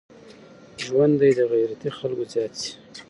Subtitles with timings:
[0.83, 2.71] ژوند دي د غيرتي خلکو زيات سي.